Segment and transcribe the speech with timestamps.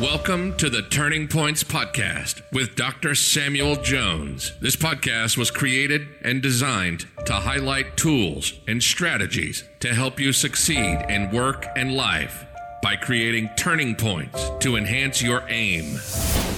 [0.00, 3.14] Welcome to the Turning Points Podcast with Dr.
[3.14, 4.54] Samuel Jones.
[4.58, 11.04] This podcast was created and designed to highlight tools and strategies to help you succeed
[11.10, 12.46] in work and life
[12.82, 16.00] by creating turning points to enhance your aim.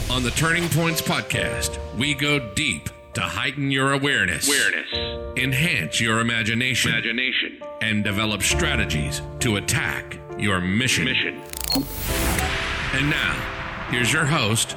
[0.08, 6.20] On the Turning Points Podcast, we go deep to heighten your awareness, awareness, enhance your
[6.20, 11.06] imagination, imagination, and develop strategies to attack your mission.
[11.06, 11.42] mission.
[12.94, 14.76] And now, here's your host,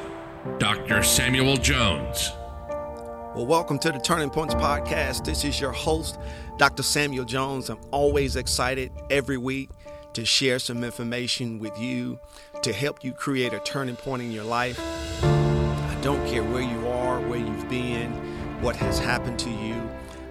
[0.58, 1.04] Dr.
[1.04, 2.32] Samuel Jones.
[2.70, 5.26] Well, welcome to the Turning Points Podcast.
[5.26, 6.18] This is your host,
[6.58, 6.82] Dr.
[6.82, 7.70] Samuel Jones.
[7.70, 9.70] I'm always excited every week
[10.14, 12.18] to share some information with you
[12.62, 14.80] to help you create a turning point in your life.
[15.22, 18.14] I don't care where you are, where you've been,
[18.62, 19.90] what has happened to you.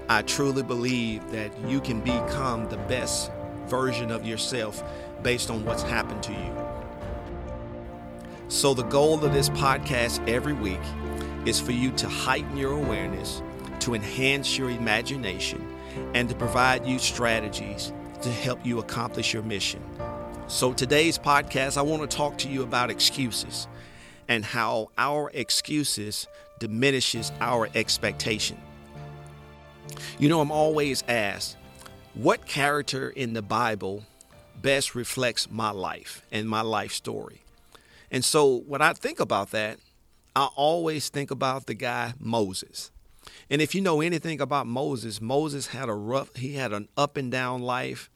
[0.09, 3.31] I truly believe that you can become the best
[3.67, 4.83] version of yourself
[5.23, 6.84] based on what's happened to you.
[8.55, 10.79] So, the goal of this podcast every week
[11.45, 13.43] is for you to heighten your awareness,
[13.81, 15.77] to enhance your imagination,
[16.15, 19.83] and to provide you strategies to help you accomplish your mission.
[20.47, 23.67] So, today's podcast, I want to talk to you about excuses
[24.29, 26.29] and how our excuses
[26.61, 28.57] diminishes our expectation.
[30.21, 31.57] You know, I'm always asked,
[32.15, 34.05] what character in the Bible
[34.63, 37.41] best reflects my life and my life story?
[38.15, 39.81] And so when I think about that,
[40.37, 42.93] I always think about the guy Moses.
[43.51, 47.17] And if you know anything about Moses, Moses had a rough, he had an up
[47.17, 48.09] and down life.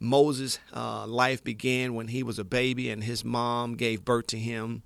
[0.00, 4.36] Moses' uh, life began when he was a baby and his mom gave birth to
[4.36, 4.82] him.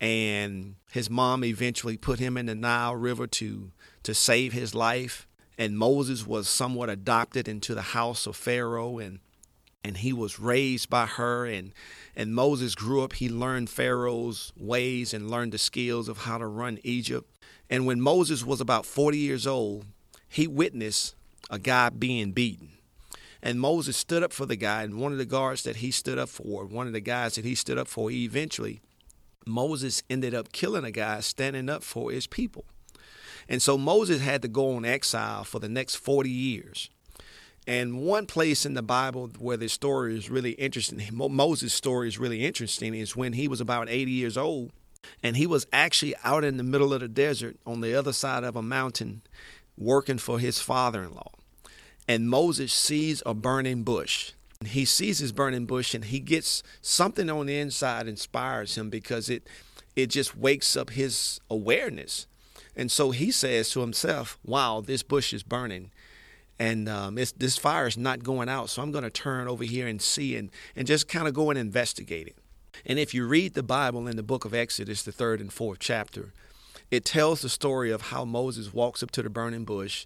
[0.00, 3.70] And his mom eventually put him in the Nile River to,
[4.04, 5.28] to save his life.
[5.58, 8.96] And Moses was somewhat adopted into the house of Pharaoh.
[8.96, 9.18] And
[9.82, 11.72] and he was raised by her and
[12.14, 16.46] and Moses grew up he learned Pharaoh's ways and learned the skills of how to
[16.46, 17.30] run Egypt.
[17.68, 19.86] And when Moses was about 40 years old
[20.28, 21.14] he witnessed
[21.48, 22.72] a guy being beaten.
[23.42, 26.18] And Moses stood up for the guy and one of the guards that he stood
[26.18, 28.80] up for one of the guys that he stood up for eventually
[29.46, 32.64] Moses ended up killing a guy standing up for his people.
[33.48, 36.90] And so Moses had to go on exile for the next 40 years
[37.70, 42.18] and one place in the Bible where this story is really interesting, Moses' story is
[42.18, 44.72] really interesting, is when he was about 80 years old
[45.22, 48.42] and he was actually out in the middle of the desert on the other side
[48.42, 49.22] of a mountain
[49.78, 51.30] working for his father in law.
[52.08, 54.32] And Moses sees a burning bush.
[54.66, 59.30] He sees his burning bush and he gets something on the inside inspires him because
[59.30, 59.46] it
[59.94, 62.26] it just wakes up his awareness.
[62.74, 65.92] And so he says to himself, Wow, this bush is burning
[66.60, 68.68] and um, this fire is not going out.
[68.68, 71.48] So I'm going to turn over here and see and, and just kind of go
[71.48, 72.36] and investigate it.
[72.84, 75.78] And if you read the Bible in the book of Exodus, the third and fourth
[75.80, 76.34] chapter,
[76.90, 80.04] it tells the story of how Moses walks up to the burning bush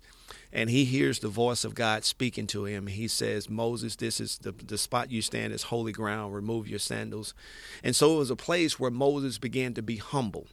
[0.52, 2.86] and he hears the voice of God speaking to him.
[2.86, 6.34] He says, Moses, this is the, the spot you stand is holy ground.
[6.34, 7.34] Remove your sandals.
[7.82, 10.46] And so it was a place where Moses began to be humble.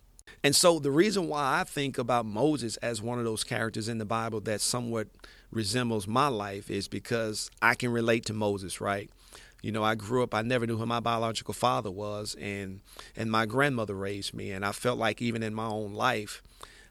[0.44, 4.00] And so the reason why I think about Moses as one of those characters in
[4.00, 5.08] the Bible that somewhat
[5.52, 9.10] resembles my life is because I can relate to Moses, right?
[9.62, 12.82] You know, I grew up, I never knew who my biological father was, and,
[13.16, 14.52] and my grandmother raised me.
[14.52, 16.42] And I felt like even in my own life,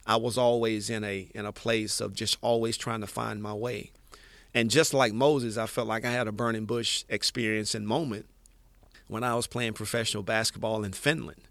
[0.06, 3.54] I was always in a, in a place of just always trying to find my
[3.54, 3.90] way.
[4.54, 8.26] And just like Moses, I felt like I had a burning bush experience and moment
[9.08, 11.42] when I was playing professional basketball in Finland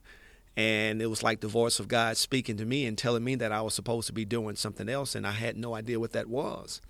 [0.57, 3.51] and it was like the voice of God speaking to me and telling me that
[3.51, 6.27] I was supposed to be doing something else, and I had no idea what that
[6.27, 6.81] was.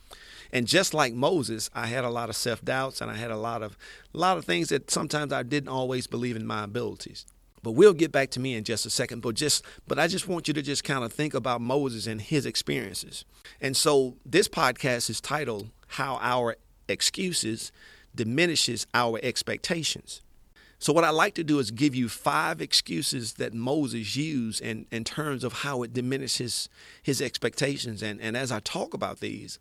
[0.52, 3.38] And just like Moses, I had a lot of self doubts, and I had a
[3.38, 3.78] lot of
[4.14, 7.26] a lot of things that sometimes I didn't always believe in my abilities.
[7.62, 9.22] But we'll get back to me in just a second.
[9.22, 12.22] But just but I just want you to just kind of think about Moses and
[12.22, 13.26] his experiences.
[13.62, 16.56] And so this podcast is titled "How Our
[16.88, 17.72] Excuses
[18.16, 20.22] Diminishes Our Expectations."
[20.82, 24.86] So, what I like to do is give you five excuses that Moses used in,
[24.92, 26.70] in terms of how it diminishes
[27.04, 28.02] his expectations.
[28.02, 29.60] And, and as I talk about these,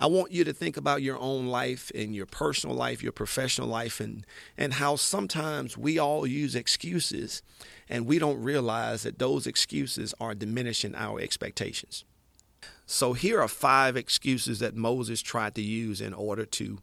[0.00, 3.68] I want you to think about your own life and your personal life, your professional
[3.68, 4.26] life, and,
[4.58, 7.42] and how sometimes we all use excuses
[7.88, 12.04] and we don't realize that those excuses are diminishing our expectations.
[12.86, 16.78] So, here are five excuses that Moses tried to use in order to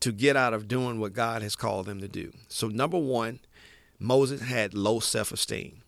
[0.00, 2.32] to get out of doing what God has called them to do.
[2.48, 3.40] So, number one,
[3.98, 5.82] Moses had low self esteem.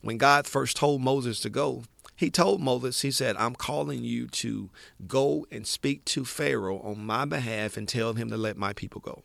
[0.00, 1.84] When God first told Moses to go,
[2.16, 4.70] he told Moses, he said, I'm calling you to
[5.06, 9.00] go and speak to Pharaoh on my behalf and tell him to let my people
[9.00, 9.22] go.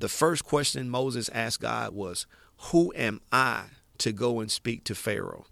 [0.00, 2.26] The first question Moses asked God was,
[2.72, 3.64] Who am I
[3.98, 5.46] to go and speak to Pharaoh?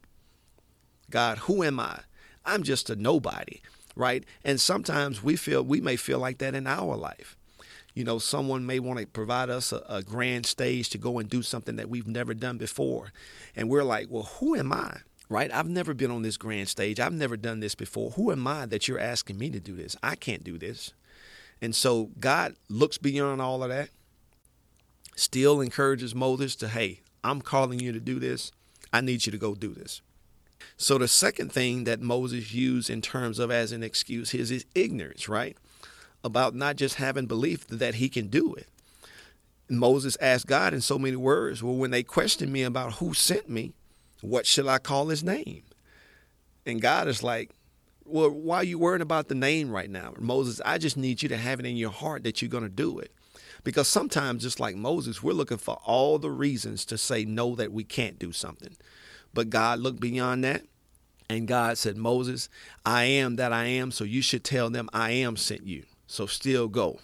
[1.10, 2.00] God, who am I?
[2.48, 3.60] I'm just a nobody,
[3.94, 4.24] right?
[4.44, 7.36] And sometimes we feel we may feel like that in our life.
[7.94, 11.28] You know, someone may want to provide us a, a grand stage to go and
[11.28, 13.12] do something that we've never done before.
[13.56, 14.98] And we're like, well, who am I?
[15.28, 15.52] Right?
[15.52, 17.00] I've never been on this grand stage.
[17.00, 18.12] I've never done this before.
[18.12, 19.96] Who am I that you're asking me to do this?
[20.02, 20.92] I can't do this.
[21.60, 23.90] And so God looks beyond all of that,
[25.16, 28.52] still encourages Moses to, hey, I'm calling you to do this.
[28.92, 30.00] I need you to go do this.
[30.76, 34.64] So the second thing that Moses used in terms of as an excuse is his
[34.74, 35.56] ignorance, right?
[36.22, 38.68] About not just having belief that he can do it.
[39.70, 43.48] Moses asked God in so many words, well, when they questioned me about who sent
[43.48, 43.72] me,
[44.20, 45.62] what shall I call his name?
[46.64, 47.50] And God is like,
[48.04, 50.14] well, why are you worrying about the name right now?
[50.18, 52.68] Moses, I just need you to have it in your heart that you're going to
[52.70, 53.12] do it.
[53.64, 57.72] Because sometimes, just like Moses, we're looking for all the reasons to say no that
[57.72, 58.76] we can't do something.
[59.34, 60.62] But God looked beyond that.
[61.30, 62.48] And God said, Moses,
[62.86, 65.84] I am that I am, so you should tell them I am sent you.
[66.06, 67.00] So still go.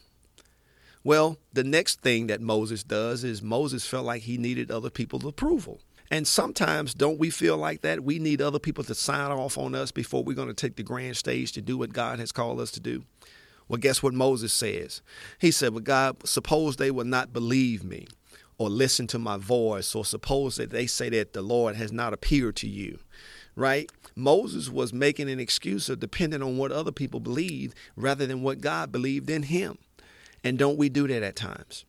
[1.03, 5.27] Well, the next thing that Moses does is Moses felt like he needed other people's
[5.27, 5.81] approval.
[6.11, 8.03] And sometimes, don't we feel like that?
[8.05, 10.83] We need other people to sign off on us before we're going to take the
[10.83, 13.05] grand stage to do what God has called us to do.
[13.69, 15.03] Well, guess what Moses says?
[15.39, 18.07] He said, Well, God, suppose they will not believe me
[18.59, 22.13] or listen to my voice, or suppose that they say that the Lord has not
[22.13, 22.99] appeared to you,
[23.57, 23.91] right?
[24.17, 28.61] Moses was making an excuse of depending on what other people believed rather than what
[28.61, 29.79] God believed in him.
[30.45, 31.85] And don't we do that at times?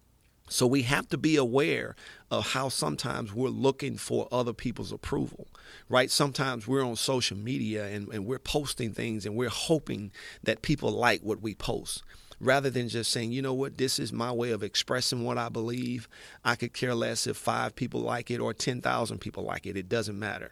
[0.48, 1.96] So we have to be aware
[2.30, 5.48] of how sometimes we're looking for other people's approval,
[5.90, 6.10] right?
[6.12, 10.12] Sometimes we're on social media and, and we're posting things and we're hoping
[10.44, 12.04] that people like what we post
[12.40, 15.50] rather than just saying, you know what, this is my way of expressing what I
[15.50, 16.08] believe.
[16.44, 19.78] I could care less if five people like it or 10,000 people like it.
[19.78, 20.52] It doesn't matter.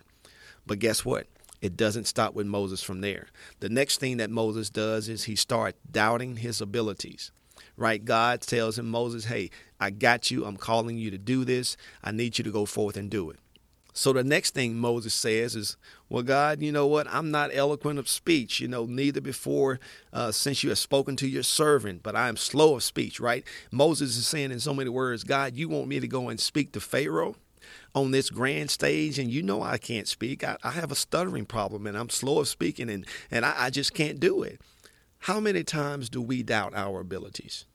[0.66, 1.28] But guess what?
[1.62, 3.28] It doesn't stop with Moses from there.
[3.60, 7.32] The next thing that Moses does is he starts doubting his abilities
[7.78, 8.04] right?
[8.04, 10.46] God tells him, Moses, hey, I got you.
[10.46, 11.78] I'm calling you to do this.
[12.04, 13.40] I need you to go forth and do it.
[13.94, 15.78] So the next thing Moses says is,
[16.10, 17.08] Well, God, you know what?
[17.10, 19.80] I'm not eloquent of speech, you know, neither before
[20.12, 23.44] uh, since you have spoken to your servant, but I am slow of speech, right?
[23.72, 26.72] Moses is saying in so many words, God, you want me to go and speak
[26.74, 27.36] to Pharaoh?
[27.96, 30.44] on this grand stage and you know I can't speak.
[30.44, 33.70] I, I, have a stuttering problem and I'm slow of speaking and, and I, I
[33.70, 34.60] just can't do it.
[35.20, 37.66] How many times do we doubt our abilities?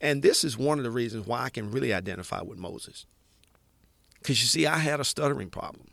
[0.00, 3.04] And this is one of the reasons why I can really identify with Moses.
[4.20, 5.88] Because you see, I had a stuttering problem.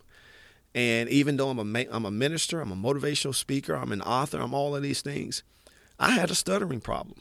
[0.73, 4.39] And even though I'm a, I'm a minister, I'm a motivational speaker, I'm an author,
[4.39, 5.41] I'm all of these things,
[5.97, 7.19] I had a stuttering problem.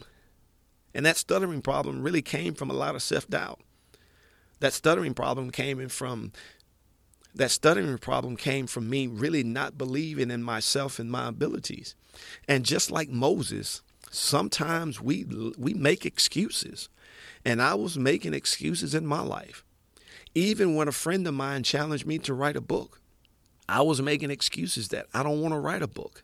[0.93, 3.61] And that stuttering problem really came from a lot of self doubt.
[4.61, 6.33] That stuttering problem came in from
[7.35, 11.97] that stuttering problem came from me really not believing in myself and my abilities.
[12.47, 15.25] And just like Moses, sometimes we
[15.59, 16.89] we make excuses.
[17.45, 19.64] And I was making excuses in my life.
[20.35, 23.01] Even when a friend of mine challenged me to write a book,
[23.69, 26.23] I was making excuses that I don't want to write a book.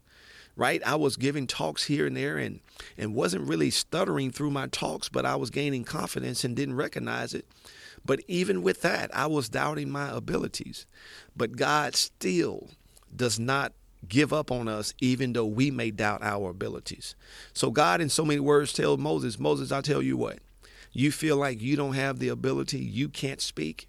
[0.57, 0.83] Right?
[0.85, 2.61] I was giving talks here and there and
[2.99, 7.33] and wasn't really stuttering through my talks, but I was gaining confidence and didn't recognize
[7.33, 7.47] it
[8.05, 10.87] but even with that, I was doubting my abilities.
[11.37, 12.69] But God still
[13.15, 13.73] does not
[14.09, 17.15] give up on us, even though we may doubt our abilities.
[17.53, 20.39] So, God, in so many words, tells Moses, Moses, I tell you what,
[20.93, 23.89] you feel like you don't have the ability, you can't speak.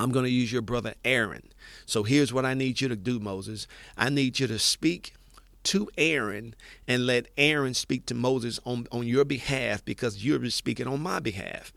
[0.00, 1.42] I'm going to use your brother Aaron.
[1.86, 3.66] So, here's what I need you to do, Moses.
[3.96, 5.14] I need you to speak
[5.64, 6.54] to Aaron
[6.88, 11.18] and let Aaron speak to Moses on, on your behalf because you're speaking on my
[11.18, 11.72] behalf.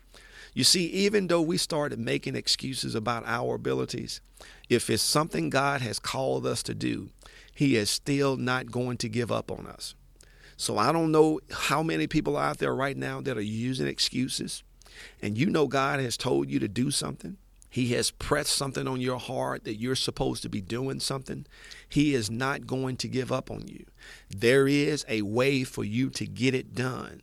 [0.54, 4.20] You see, even though we started making excuses about our abilities,
[4.68, 7.10] if it's something God has called us to do,
[7.52, 9.94] He is still not going to give up on us.
[10.56, 14.62] So I don't know how many people out there right now that are using excuses,
[15.20, 17.36] and you know God has told you to do something.
[17.74, 21.44] He has pressed something on your heart that you're supposed to be doing something.
[21.88, 23.84] He is not going to give up on you.
[24.30, 27.22] There is a way for you to get it done.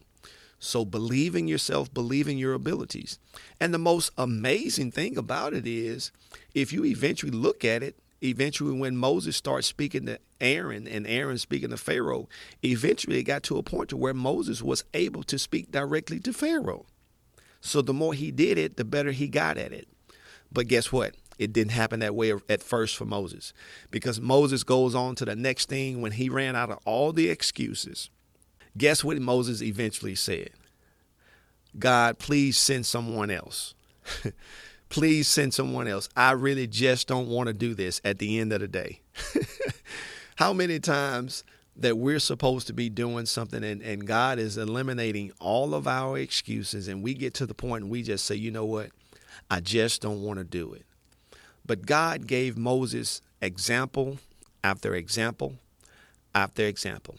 [0.59, 3.17] So believe in yourself, believe in your abilities.
[3.61, 6.11] And the most amazing thing about it is
[6.53, 11.37] if you eventually look at it, eventually when Moses starts speaking to Aaron and Aaron
[11.37, 12.27] speaking to Pharaoh,
[12.61, 16.33] eventually it got to a point to where Moses was able to speak directly to
[16.33, 16.87] Pharaoh.
[17.61, 19.87] So the more he did it, the better he got at it.
[20.51, 21.15] But guess what?
[21.39, 23.53] It didn't happen that way at first for Moses
[23.89, 27.29] because Moses goes on to the next thing when he ran out of all the
[27.29, 28.09] excuses
[28.77, 30.51] Guess what Moses eventually said?
[31.77, 33.73] God, please send someone else.
[34.89, 36.09] please send someone else.
[36.15, 39.01] I really just don't want to do this at the end of the day.
[40.37, 41.43] How many times
[41.75, 46.17] that we're supposed to be doing something and, and God is eliminating all of our
[46.17, 48.91] excuses and we get to the point and we just say, you know what?
[49.49, 50.85] I just don't want to do it.
[51.65, 54.17] But God gave Moses example
[54.63, 55.55] after example
[56.33, 57.15] after example.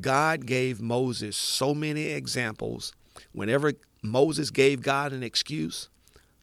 [0.00, 2.92] God gave Moses so many examples.
[3.32, 5.88] Whenever Moses gave God an excuse,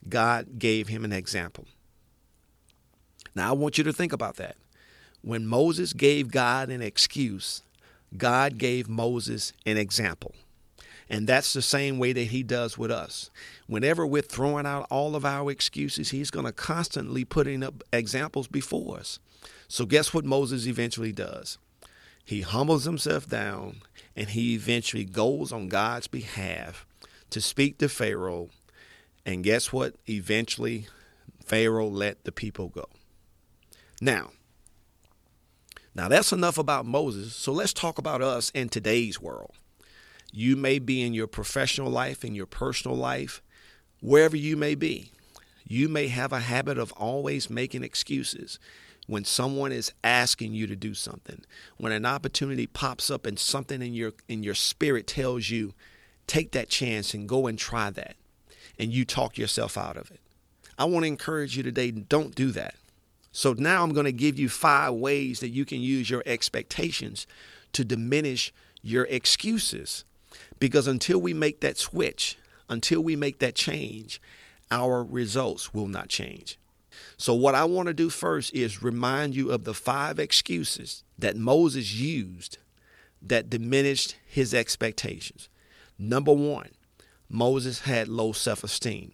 [0.08, 1.66] God gave him an example.
[3.36, 4.56] Now, I want you to think about that.
[5.22, 7.62] When Moses gave God an excuse,
[8.18, 10.34] God gave Moses an example.
[11.12, 13.30] And that's the same way that he does with us.
[13.68, 18.48] Whenever we're throwing out all of our excuses, he's going to constantly putting up examples
[18.48, 19.20] before us.
[19.68, 21.58] So guess what Moses eventually does?
[22.24, 23.82] He humbles himself down
[24.16, 26.86] and he eventually goes on God's behalf
[27.30, 28.48] to speak to Pharaoh.
[29.26, 29.96] And guess what?
[30.08, 30.88] Eventually,
[31.44, 32.86] Pharaoh let the people go.
[34.00, 34.32] Now,
[35.94, 37.36] now that's enough about Moses.
[37.36, 39.52] So let's talk about us in today's world.
[40.32, 43.42] You may be in your professional life, in your personal life,
[44.02, 45.12] wherever you may be.
[45.68, 48.60] You may have a habit of always making excuses
[49.08, 51.42] when someone is asking you to do something.
[51.78, 55.74] When an opportunity pops up and something in your in your spirit tells you,
[56.28, 58.16] take that chance and go and try that.
[58.80, 60.20] And you talk yourself out of it.
[60.78, 62.76] I want to encourage you today, don't do that.
[63.32, 67.28] So now I'm going to give you five ways that you can use your expectations
[67.74, 70.04] to diminish your excuses.
[70.60, 72.38] Because until we make that switch,
[72.70, 74.22] until we make that change,
[74.70, 76.58] our results will not change.
[77.18, 81.36] So, what I want to do first is remind you of the five excuses that
[81.36, 82.58] Moses used
[83.22, 85.50] that diminished his expectations.
[86.00, 86.70] Number one,
[87.30, 89.14] Moses had low self esteem.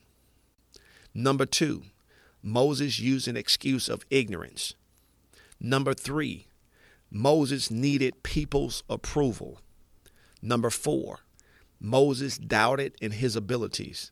[1.13, 1.83] Number two,
[2.41, 4.73] Moses used an excuse of ignorance.
[5.59, 6.47] Number three,
[7.09, 9.59] Moses needed people's approval.
[10.41, 11.19] Number four,
[11.79, 14.11] Moses doubted in his abilities.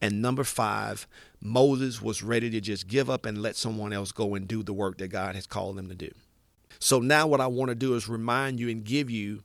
[0.00, 1.06] And number five,
[1.40, 4.72] Moses was ready to just give up and let someone else go and do the
[4.72, 6.10] work that God has called them to do.
[6.78, 9.42] So now, what I want to do is remind you and give you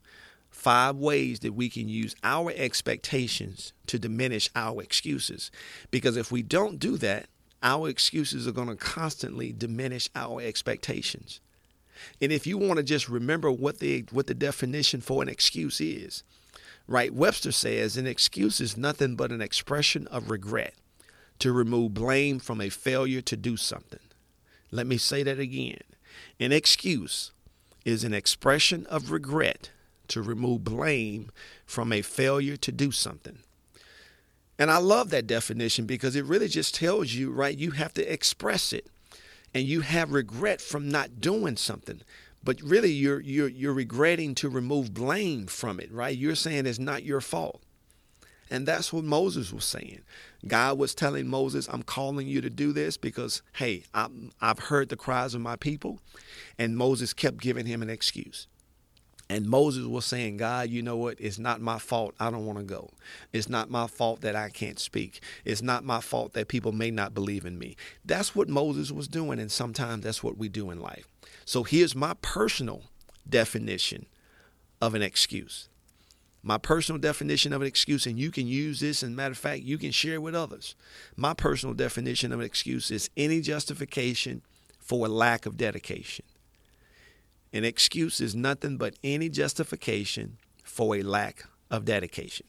[0.50, 5.52] five ways that we can use our expectations to diminish our excuses.
[5.92, 7.28] Because if we don't do that,
[7.62, 11.42] our excuses are going to constantly diminish our expectations.
[12.22, 15.80] And if you want to just remember what the what the definition for an excuse
[15.82, 16.24] is,
[16.88, 17.14] right?
[17.14, 20.74] Webster says an excuse is nothing but an expression of regret
[21.40, 24.00] to remove blame from a failure to do something.
[24.72, 25.82] Let me say that again.
[26.40, 27.32] An excuse
[27.84, 29.70] is an expression of regret
[30.08, 31.32] to remove blame
[31.66, 33.40] from a failure to do something.
[34.58, 38.14] And I love that definition because it really just tells you, right, you have to
[38.14, 38.88] express it.
[39.56, 42.02] And you have regret from not doing something.
[42.44, 46.16] But really you're you're you're regretting to remove blame from it, right?
[46.16, 47.64] You're saying it's not your fault.
[48.52, 50.02] And that's what Moses was saying.
[50.46, 54.08] God was telling Moses, I'm calling you to do this because, hey, i
[54.40, 56.00] have heard the cries of my people.
[56.60, 58.48] And Moses kept giving him an excuse.
[59.28, 61.20] And Moses was saying, God, you know what?
[61.20, 62.14] It's not my fault.
[62.20, 62.92] I don't want to go.
[63.34, 65.20] It's not my fault that I can't speak.
[65.44, 67.76] It's not my fault that people may not believe in me.
[68.04, 69.40] That's what Moses was doing.
[69.40, 71.08] And sometimes that's what we do in life.
[71.44, 72.84] So here's my personal
[73.28, 74.06] definition
[74.80, 75.70] of an excuse.
[76.44, 79.64] My personal definition of an excuse, and you can use this, and matter of fact,
[79.64, 80.76] you can share with others.
[81.16, 84.44] My personal definition of an excuse is any justification
[84.80, 86.26] for a lack of dedication.
[87.54, 92.48] An excuse is nothing but any justification for a lack of dedication.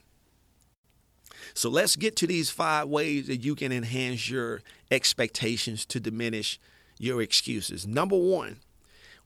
[1.54, 6.58] So let's get to these five ways that you can enhance your expectations to diminish
[6.98, 7.86] your excuses.
[7.86, 8.58] Number one,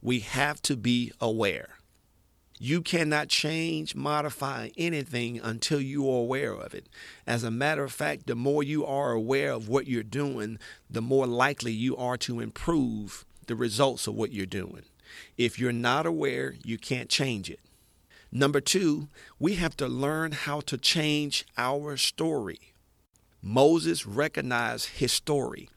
[0.01, 1.77] we have to be aware.
[2.59, 6.87] You cannot change, modify anything until you are aware of it.
[7.25, 11.01] As a matter of fact, the more you are aware of what you're doing, the
[11.01, 14.83] more likely you are to improve the results of what you're doing.
[15.37, 17.59] If you're not aware, you can't change it.
[18.31, 22.59] Number two, we have to learn how to change our story.
[23.41, 25.69] Moses recognized his story,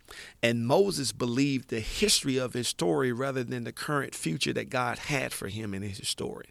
[0.42, 4.98] and Moses believed the history of his story rather than the current future that God
[4.98, 6.50] had for him in his story.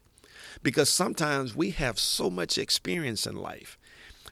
[0.62, 3.78] Because sometimes we have so much experience in life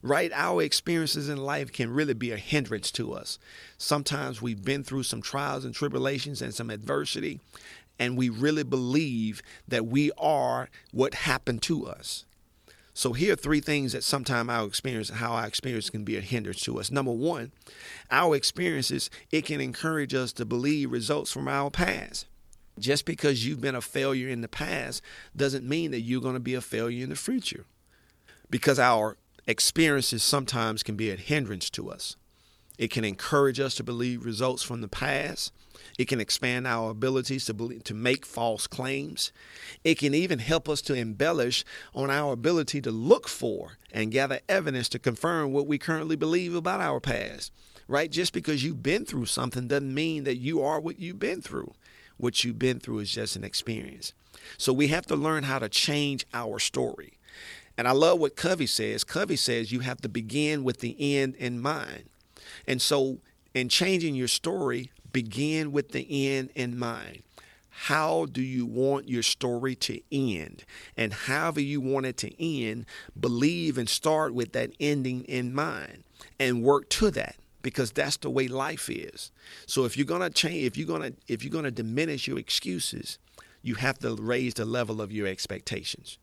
[0.01, 0.31] right?
[0.33, 3.37] Our experiences in life can really be a hindrance to us.
[3.77, 7.39] Sometimes we've been through some trials and tribulations and some adversity,
[8.01, 12.25] and we really believe that we are what happened to us.
[12.95, 16.21] So here are three things that sometimes our experience, how our experience can be a
[16.21, 16.89] hindrance to us.
[16.89, 17.51] Number one,
[18.09, 22.25] our experiences, it can encourage us to believe results from our past.
[22.79, 25.03] Just because you've been a failure in the past
[25.37, 27.65] doesn't mean that you're going to be a failure in the future.
[28.49, 29.15] Because our
[29.45, 32.15] experiences sometimes can be a hindrance to us.
[32.79, 35.53] It can encourage us to believe results from the past.
[36.01, 39.31] It can expand our abilities to believe, to make false claims.
[39.83, 44.39] It can even help us to embellish on our ability to look for and gather
[44.49, 47.51] evidence to confirm what we currently believe about our past.
[47.87, 48.09] Right?
[48.09, 51.71] Just because you've been through something doesn't mean that you are what you've been through.
[52.17, 54.13] What you've been through is just an experience.
[54.57, 57.19] So we have to learn how to change our story.
[57.77, 59.03] And I love what Covey says.
[59.03, 62.05] Covey says you have to begin with the end in mind.
[62.65, 63.19] And so,
[63.53, 67.23] in changing your story, begin with the end in mind.
[67.69, 70.65] How do you want your story to end?
[70.97, 72.85] And however you want it to end,
[73.19, 76.03] believe and start with that ending in mind
[76.39, 79.31] and work to that because that's the way life is.
[79.65, 82.27] So if you're going to change if you're going to if you're going to diminish
[82.27, 83.17] your excuses,
[83.61, 86.17] you have to raise the level of your expectations.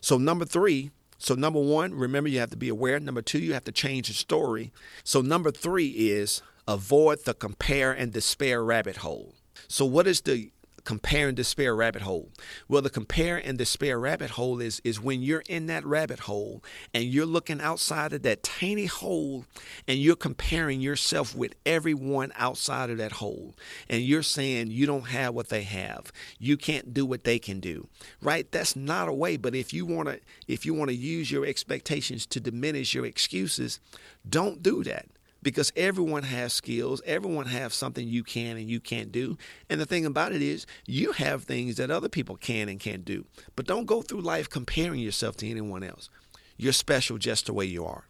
[0.00, 2.98] So number 3, so number 1, remember you have to be aware.
[3.00, 4.72] Number 2, you have to change the story.
[5.04, 9.34] So number 3 is avoid the compare and despair rabbit hole.
[9.66, 10.50] So, what is the
[10.84, 12.30] compare and despair rabbit hole?
[12.68, 16.62] Well, the compare and despair rabbit hole is, is when you're in that rabbit hole
[16.94, 19.44] and you're looking outside of that tiny hole
[19.86, 23.54] and you're comparing yourself with everyone outside of that hole.
[23.90, 26.12] And you're saying you don't have what they have.
[26.38, 27.88] You can't do what they can do.
[28.22, 28.50] Right?
[28.50, 29.36] That's not a way.
[29.36, 33.80] But if you wanna if you want to use your expectations to diminish your excuses,
[34.28, 35.06] don't do that
[35.42, 39.36] because everyone has skills everyone has something you can and you can't do.
[39.68, 43.04] And the thing about it is you have things that other people can and can't
[43.04, 43.24] do.
[43.56, 46.10] But don't go through life comparing yourself to anyone else.
[46.56, 48.04] You're special just the way you are.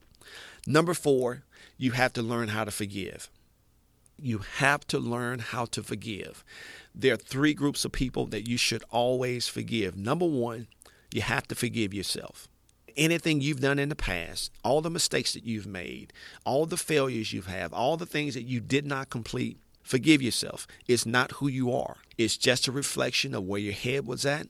[0.67, 1.45] Number four
[1.77, 3.31] you have to learn how to forgive.
[4.21, 6.45] You have to learn how to forgive.
[6.95, 9.97] There are three groups of people that you should always forgive.
[9.97, 10.67] Number one
[11.13, 12.49] you have to forgive yourself
[12.99, 16.13] anything you've done in the past, all the mistakes that you've made,
[16.45, 20.67] all the failures you've had, all the things that you did not complete, forgive yourself.
[20.87, 21.97] It's not who you are.
[22.19, 24.49] It's just a reflection of where your head was at,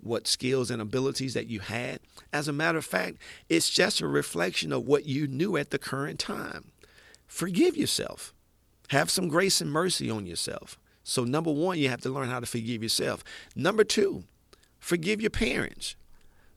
[0.00, 2.00] what skills and abilities that you had.
[2.32, 5.78] As a matter of fact, it's just a reflection of what you knew at the
[5.78, 6.72] current time.
[7.26, 8.32] Forgive yourself.
[8.88, 10.78] Have some grace and mercy on yourself.
[11.04, 13.22] So, number one, you have to learn how to forgive yourself.
[13.54, 14.24] Number two,
[14.78, 15.94] forgive your parents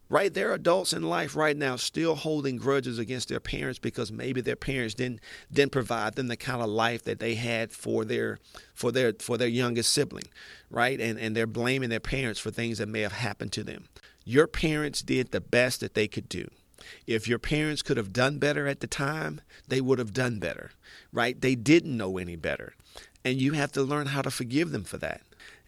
[0.10, 0.34] right?
[0.34, 4.42] There are adults in life right now still holding grudges against their parents because maybe
[4.42, 5.20] their parents didn't
[5.52, 8.38] didn't provide them the kind of life that they had for their
[8.74, 10.28] for their for their youngest sibling,
[10.70, 11.00] right?
[11.00, 13.86] And and they're blaming their parents for things that may have happened to them.
[14.26, 16.50] Your parents did the best that they could do.
[17.08, 20.72] If your parents could have done better at the time, they would have done better,
[21.12, 21.39] right?
[21.39, 22.74] They didn't know any better.
[23.26, 25.22] And you have to learn how to forgive them for that.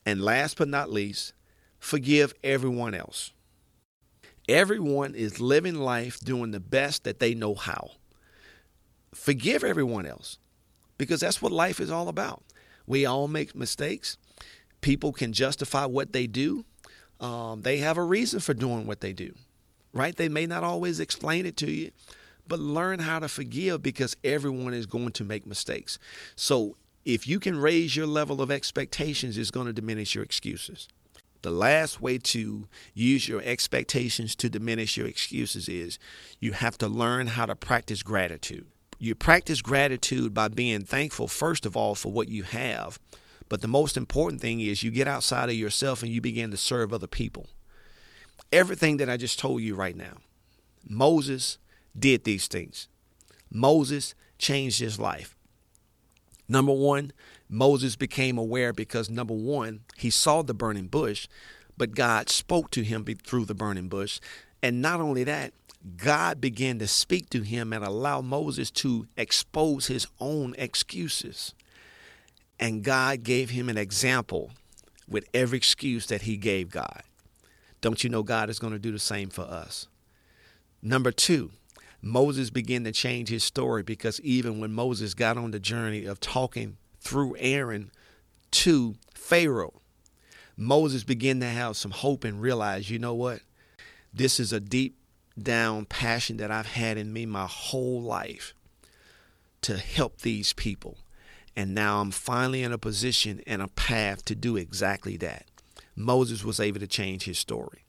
[0.06, 1.34] And last but not least,
[1.80, 3.32] forgive everyone else
[4.48, 7.92] Everyone is living life doing the best that they know how.
[9.14, 10.38] Forgive everyone else
[10.98, 12.44] because that's what life is all about.
[12.86, 14.18] We all make mistakes.
[14.82, 16.66] People can justify what they do.
[17.20, 19.34] Um, they have a reason for doing what they do,
[19.94, 20.16] right?
[20.16, 21.92] They may not always explain it to you,
[22.48, 25.98] but learn how to forgive because everyone is going to make mistakes.
[26.36, 30.88] So if you can raise your level of expectations, it's going to diminish your excuses.
[31.46, 36.00] The last way to use your expectations to diminish your excuses is
[36.40, 38.66] you have to learn how to practice gratitude.
[38.98, 42.98] You practice gratitude by being thankful, first of all, for what you have.
[43.48, 46.58] But the most important thing is you get outside of yourself and you begin to
[46.58, 47.46] serve other people.
[48.52, 50.18] Everything that I just told you right now,
[50.84, 51.60] Moses
[51.96, 52.88] did these things.
[53.52, 55.36] Moses changed his life.
[56.48, 57.12] Number one,
[57.50, 61.28] Moses became aware because number one, he saw the burning bush,
[61.78, 64.20] but God spoke to him through the burning bush.
[64.64, 65.54] And not only that,
[65.98, 71.54] God began to speak to him and allow Moses to expose his own excuses.
[72.60, 74.52] And God gave him an example
[75.08, 77.04] with every excuse that he gave God.
[77.82, 79.88] Don't you know God is going to do the same for us?
[80.82, 81.52] Number two,
[82.02, 86.20] Moses began to change his story because even when Moses got on the journey of
[86.20, 87.92] talking through Aaron
[88.52, 89.80] to Pharaoh,
[90.58, 93.42] Moses began to have some hope and realize, you know what?
[94.12, 94.98] This is a deep
[95.38, 98.54] down passion that I've had in me my whole life
[99.62, 100.98] to help these people.
[101.56, 105.46] And now I'm finally in a position and a path to do exactly that.
[105.96, 107.84] Moses was able to change his story.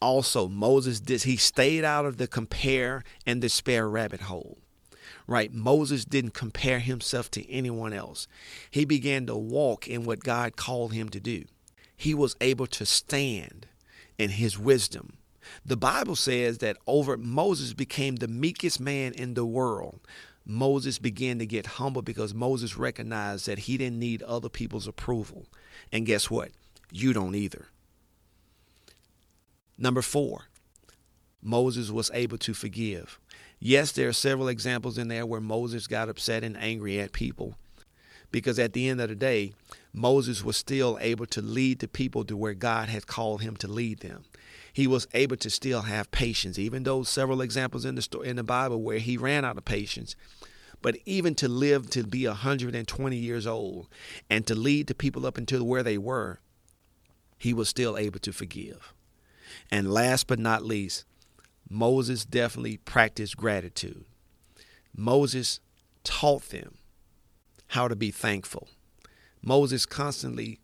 [0.00, 4.58] Also, Moses did he stayed out of the compare and despair rabbit hole.
[5.26, 5.52] Right?
[5.52, 8.26] Moses didn't compare himself to anyone else.
[8.70, 11.44] He began to walk in what God called him to do.
[11.96, 13.66] He was able to stand
[14.18, 15.18] in his wisdom.
[15.64, 20.00] The Bible says that over Moses became the meekest man in the world.
[20.46, 25.46] Moses began to get humble because Moses recognized that he didn't need other people's approval.
[25.90, 26.50] And guess what?
[26.92, 27.68] You don't either.
[29.78, 30.44] Number four,
[31.42, 33.18] Moses was able to forgive.
[33.66, 37.54] Yes, there are several examples in there where Moses got upset and angry at people
[38.30, 39.54] because at the end of the day,
[39.90, 43.66] Moses was still able to lead the people to where God had called him to
[43.66, 44.26] lead them.
[44.70, 48.36] He was able to still have patience, even though several examples in the story, in
[48.36, 50.14] the Bible where he ran out of patience.
[50.82, 53.86] But even to live to be 120 years old
[54.28, 56.38] and to lead the people up until where they were,
[57.38, 58.92] he was still able to forgive.
[59.70, 61.06] And last but not least,
[61.68, 64.04] Moses definitely practiced gratitude.
[64.96, 65.60] Moses
[66.04, 66.76] taught them
[67.68, 68.68] how to be thankful.
[69.42, 70.60] Moses constantly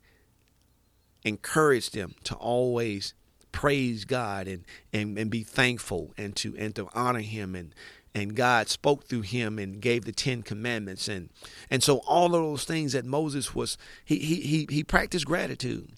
[1.24, 3.14] encouraged them to always
[3.52, 7.74] praise God and, and, and be thankful and to and to honor him and
[8.14, 11.30] and God spoke through him and gave the Ten Commandments and
[11.70, 15.90] and so all of those things that Moses was he he he, he practiced gratitude.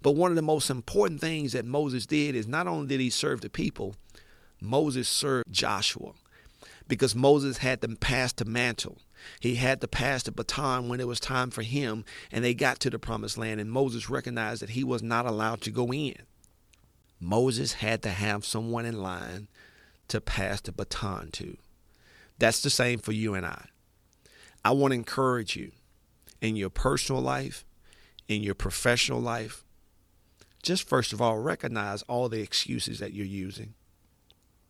[0.00, 3.10] But one of the most important things that Moses did is not only did he
[3.10, 3.96] serve the people,
[4.60, 6.12] Moses served Joshua
[6.86, 8.98] because Moses had to pass the mantle.
[9.40, 12.80] He had to pass the baton when it was time for him, and they got
[12.80, 16.16] to the promised land, and Moses recognized that he was not allowed to go in.
[17.20, 19.48] Moses had to have someone in line
[20.08, 21.56] to pass the baton to.
[22.38, 23.66] That's the same for you and I.
[24.64, 25.72] I want to encourage you
[26.40, 27.64] in your personal life,
[28.28, 29.64] in your professional life,
[30.62, 33.74] just first of all, recognize all the excuses that you're using.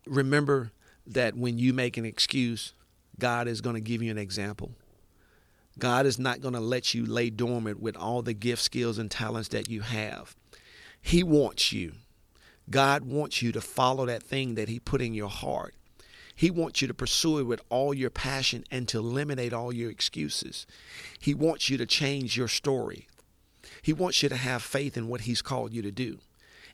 [0.09, 0.73] Remember
[1.07, 2.75] that when you make an excuse,
[3.19, 4.73] God is going to give you an example.
[5.79, 9.11] God is not going to let you lay dormant with all the gifts, skills, and
[9.11, 10.35] talents that you have.
[11.01, 11.93] He wants you.
[12.69, 15.75] God wants you to follow that thing that He put in your heart.
[16.35, 19.91] He wants you to pursue it with all your passion and to eliminate all your
[19.91, 20.67] excuses.
[21.19, 23.09] He wants you to change your story.
[23.83, 26.19] He wants you to have faith in what He's called you to do.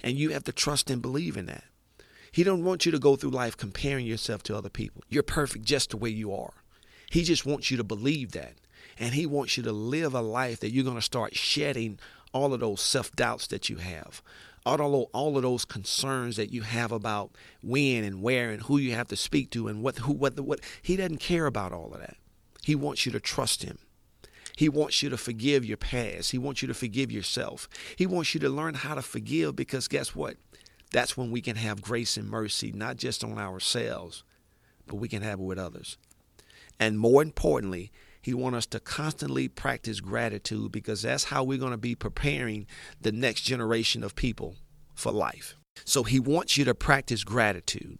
[0.03, 1.64] And you have to trust and believe in that.
[2.35, 5.05] He don't want you to go through life comparing yourself to other people.
[5.09, 6.53] You're perfect just the way you are.
[7.09, 8.55] He just wants you to believe that.
[8.99, 12.01] And he wants you to live a life that you're going to start shedding
[12.33, 14.20] all of those self-doubts that you have.
[14.66, 17.31] All of, all of those concerns that you have about
[17.62, 20.42] when and where and who you have to speak to and what who what the,
[20.42, 22.16] what he doesn't care about all of that.
[22.64, 23.79] He wants you to trust him.
[24.57, 26.33] He wants you to forgive your past.
[26.33, 27.68] He wants you to forgive yourself.
[27.94, 30.37] He wants you to learn how to forgive because guess what?
[30.94, 34.22] That's when we can have grace and mercy, not just on ourselves,
[34.87, 35.98] but we can have it with others.
[36.78, 37.90] And more importantly,
[38.22, 42.68] he wants us to constantly practice gratitude because that's how we're going to be preparing
[43.00, 44.54] the next generation of people
[44.94, 45.57] for life.
[45.85, 47.98] So he wants you to practice gratitude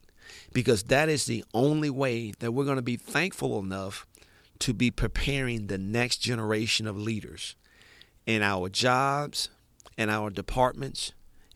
[0.53, 4.07] because that is the only way that we're going to be thankful enough
[4.61, 7.57] to be preparing the next generation of leaders
[8.25, 9.49] in our jobs,
[9.99, 11.11] in our departments,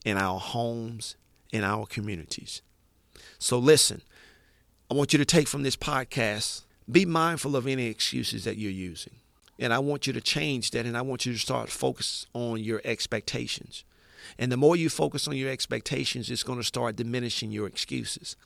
[0.04, 1.14] in our homes,
[1.50, 2.62] in our communities.
[3.38, 4.02] So listen,
[4.90, 8.70] I want you to take from this podcast, be mindful of any excuses that you're
[8.70, 9.14] using.
[9.58, 12.62] And I want you to change that and I want you to start focus on
[12.62, 13.84] your expectations.
[14.38, 18.36] And the more you focus on your expectations, it's going to start diminishing your excuses.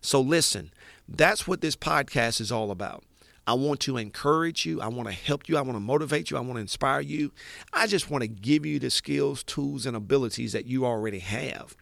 [0.00, 0.72] So listen,
[1.08, 3.04] that's what this podcast is all about.
[3.46, 4.80] I want to encourage you.
[4.80, 5.56] I want to help you.
[5.56, 6.36] I want to motivate you.
[6.36, 7.32] I want to inspire you.
[7.72, 11.76] I just want to give you the skills, tools, and abilities that you already have.